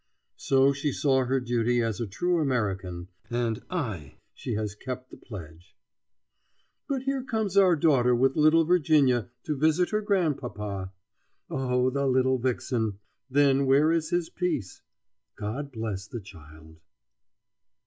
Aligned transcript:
So 0.37 0.73
she 0.73 0.91
saw 0.91 1.25
her 1.25 1.39
duty 1.39 1.79
as 1.79 2.01
a 2.01 2.07
true 2.07 2.39
American, 2.39 3.09
and 3.29 3.61
aye! 3.69 4.15
she 4.33 4.55
has 4.55 4.73
kept 4.73 5.11
the 5.11 5.17
pledge. 5.17 5.75
But 6.87 7.03
here 7.03 7.21
comes 7.23 7.55
our 7.55 7.75
daughter 7.75 8.15
with 8.15 8.35
little 8.35 8.65
Virginia 8.65 9.29
to 9.43 9.55
visit 9.55 9.91
her 9.91 10.01
grandpapa. 10.01 10.91
Oh, 11.51 11.91
the 11.91 12.07
little 12.07 12.39
vixen! 12.39 12.97
Then 13.29 13.67
where 13.67 13.91
is 13.91 14.09
his 14.09 14.31
peace? 14.31 14.81
God 15.35 15.71
bless 15.71 16.07
the 16.07 16.19
child! 16.19 16.79